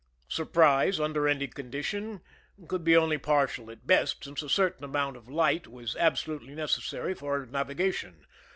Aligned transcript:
Surprise, 0.29 0.99
under 0.99 1.27
any 1.27 1.47
condition, 1.47 2.21
could 2.67 2.83
be 2.83 2.97
only 2.97 3.19
partial 3.19 3.69
at 3.69 3.85
best, 3.85 4.23
since 4.23 4.41
a 4.41 4.49
certain 4.49 4.83
amount 4.83 5.15
of 5.15 5.29
light 5.29 5.67
was 5.67 5.95
absolutely 5.95 6.55
necessary 6.55 7.13
for 7.13 7.45
navigation. 7.45 8.25